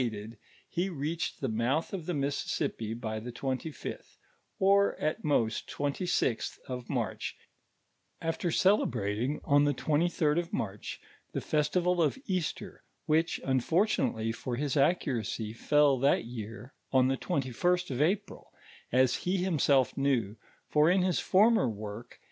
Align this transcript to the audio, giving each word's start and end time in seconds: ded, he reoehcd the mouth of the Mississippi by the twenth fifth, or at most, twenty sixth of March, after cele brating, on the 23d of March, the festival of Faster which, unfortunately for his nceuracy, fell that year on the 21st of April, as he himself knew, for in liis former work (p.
ded, 0.09 0.35
he 0.67 0.89
reoehcd 0.89 1.41
the 1.41 1.47
mouth 1.47 1.93
of 1.93 2.07
the 2.07 2.13
Mississippi 2.15 2.95
by 2.95 3.19
the 3.19 3.31
twenth 3.31 3.61
fifth, 3.75 4.17
or 4.57 4.95
at 4.99 5.23
most, 5.23 5.69
twenty 5.69 6.07
sixth 6.07 6.57
of 6.67 6.89
March, 6.89 7.37
after 8.19 8.49
cele 8.49 8.87
brating, 8.87 9.39
on 9.45 9.63
the 9.65 9.75
23d 9.75 10.39
of 10.39 10.51
March, 10.51 10.99
the 11.33 11.39
festival 11.39 12.01
of 12.01 12.15
Faster 12.15 12.81
which, 13.05 13.39
unfortunately 13.45 14.31
for 14.31 14.55
his 14.55 14.73
nceuracy, 14.73 15.55
fell 15.55 15.99
that 15.99 16.25
year 16.25 16.73
on 16.91 17.07
the 17.07 17.17
21st 17.17 17.91
of 17.91 18.01
April, 18.01 18.51
as 18.91 19.17
he 19.17 19.37
himself 19.37 19.95
knew, 19.95 20.35
for 20.67 20.89
in 20.89 21.01
liis 21.01 21.21
former 21.21 21.69
work 21.69 22.09
(p. 22.13 22.17